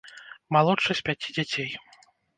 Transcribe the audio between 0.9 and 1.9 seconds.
з пяці дзяцей.